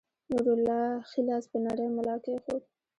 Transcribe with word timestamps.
نورالله 0.29 0.79
ښے 1.09 1.21
لاس 1.27 1.43
پۀ 1.51 1.57
نرۍ 1.63 1.87
ملا 1.95 2.15
کېښود 2.23 2.63